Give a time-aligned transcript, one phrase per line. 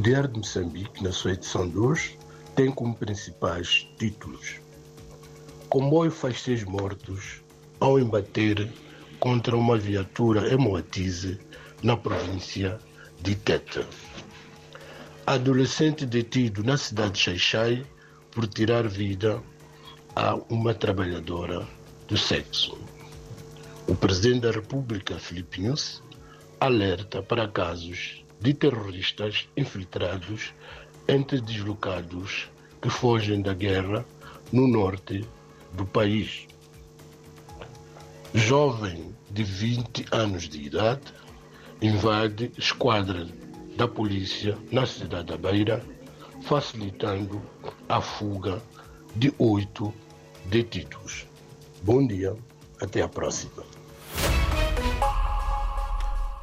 [0.00, 2.18] Diário de Moçambique, na sua edição 2,
[2.54, 4.60] tem como principais títulos:
[5.68, 7.42] Comboio faz seis mortos
[7.80, 8.70] ao embater
[9.18, 11.40] contra uma viatura em Moatize,
[11.82, 12.78] na província
[13.20, 13.86] de Teta.
[15.26, 17.86] Adolescente detido na cidade de Xaixai
[18.30, 19.42] por tirar vida
[20.14, 21.66] a uma trabalhadora
[22.06, 22.78] do sexo.
[23.86, 26.02] O presidente da República, Filipe Nunes,
[26.60, 30.52] alerta para casos de terroristas infiltrados
[31.06, 34.04] entre deslocados que fogem da guerra
[34.52, 35.24] no norte
[35.72, 36.46] do país.
[38.34, 41.12] Jovem de 20 anos de idade
[41.80, 43.26] invade esquadra
[43.76, 45.84] da polícia na cidade da Beira,
[46.42, 47.40] facilitando
[47.88, 48.60] a fuga
[49.14, 49.94] de oito
[50.46, 51.26] detidos.
[51.82, 52.36] Bom dia,
[52.80, 53.77] até a próxima.